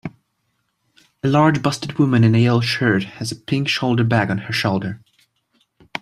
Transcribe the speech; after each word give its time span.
A 1.23 1.27
large 1.27 1.61
busted 1.61 1.99
woman 1.99 2.23
in 2.23 2.33
a 2.33 2.39
yellow 2.39 2.61
shirt 2.61 3.03
has 3.03 3.31
a 3.31 3.35
pink 3.35 3.67
shoulder 3.69 4.03
bag 4.03 4.31
on 4.31 4.39
her 4.39 4.51
shoulder 4.51 4.99